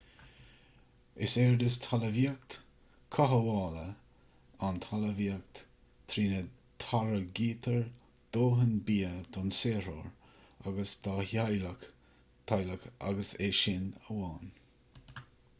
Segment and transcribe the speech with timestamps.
[1.25, 2.55] is éard is talmhaíocht
[3.15, 3.83] chothabhála
[4.69, 5.61] ann talmhaíocht
[6.15, 6.41] trína
[6.85, 7.85] dtáirgtear
[8.39, 10.11] dóthain bia don saothróir
[10.73, 14.53] agus dá theaghlach/teaghlach agus é sin amháin